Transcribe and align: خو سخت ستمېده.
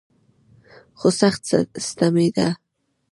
خو 0.99 1.07
سخت 1.19 1.41
ستمېده. 1.87 2.47